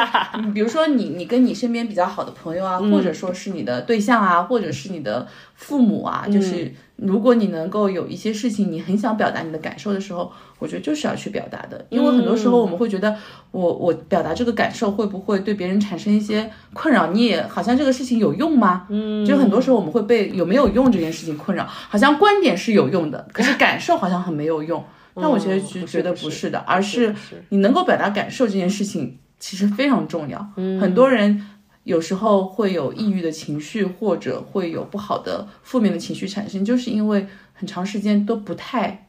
[0.54, 13.14] 比如说你你跟你身边比较好的朋友啊，嗯或者说是你的对象啊，或者是你的父母啊，嗯就是如果你能够有一些事情你很想表达你的感受的时候，我觉得就是要去表达的，因为很多时候我们会觉得
[13.50, 17.08] 我我表达这个感受会不会对别人产生一些困扰？
[17.08, 18.86] 你也好像这个事情有用吗？
[18.88, 24.82] 嗯，就很多时候我们会被有没有用这件事情困扰，好像观点是有用的，可是感受好像很没有用。
[25.20, 27.14] 但我觉得嗯不是觉觉得不是的，而是
[27.50, 30.38] 你能够表达感受这件事情其实非常重要。
[30.80, 31.46] 很多人
[31.84, 39.06] 有时候会有抑郁的情绪，或者会有不好的负面的情绪产生，就是因为很长时间都不太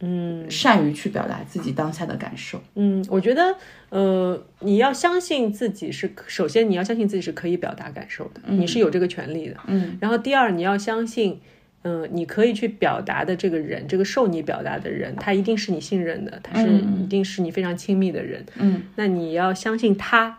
[0.00, 2.60] 嗯善于去表达自己当下的感受。
[2.74, 3.54] 嗯，我觉得，
[3.90, 9.56] 呃，你要相信自己是，首先你要相信自己是可以表达感受的，你是有这个权利的。
[9.66, 11.40] 嗯，然后第二，你要相信，
[11.88, 18.44] 嗯、你可以去表达的这个人，这个受你表达的人，他一定是你信任的，他是、一定是你非常亲密的人。
[18.56, 20.38] 嗯，那你要相信他，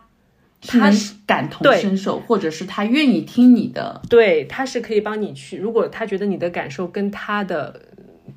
[0.60, 4.02] 他是感同身受，或者是他愿意听你的。
[4.10, 7.80] 对，他是可以帮你去，如果他觉得你的感受跟他的。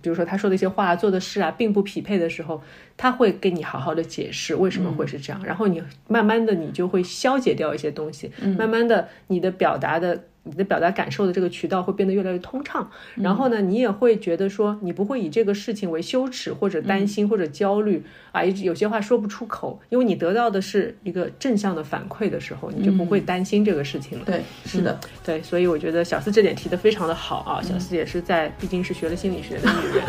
[0.01, 2.63] 比如说他说的一些话、做的事啊，并不匹配的时候，
[2.97, 10.23] 他会跟你好好的解释为什么会是这样，然后你慢慢的你就会消解掉一些东西，慢慢的你的表达的。
[10.43, 24.25] 你的表达感受的这个渠道会变得越来越通畅，然后呢，你也会觉得说，你不会以这个事情为羞耻或者担心或者焦虑啊，一直有些话说不出口，因为你得到的是一个正向的反馈的时候，你就不会担心这个事情了。
[24.25, 27.61] 对，是的，对，所以我觉得小四这点提的非常的好啊。
[27.61, 30.03] 小四也是在，毕竟是学了心理学的女人，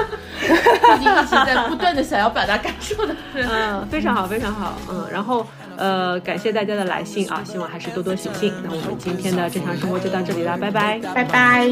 [0.96, 3.46] 毕竟一直在不断的想要表达感受的人。
[3.48, 5.06] 嗯，非常好，非常好，嗯。
[5.12, 5.46] 然后
[5.82, 8.52] 呃，感谢大家的来信啊，希望还是多多写信。
[8.62, 11.00] 那我们今天的正常生活就到这里啦，拜拜。
[11.12, 11.66] 拜拜。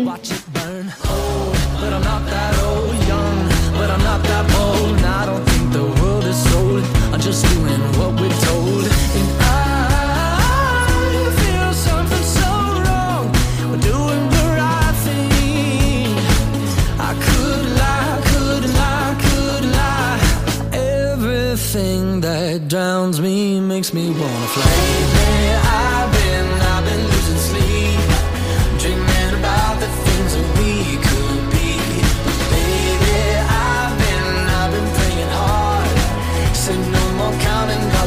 [21.73, 24.64] thing that drowns me makes me wanna fly.
[24.64, 28.01] Baby, I've been, I've been losing sleep,
[28.81, 30.73] dreaming about the things that we
[31.07, 31.71] could be.
[32.51, 37.99] Baby, I've been, I've been praying hard, said no more counting.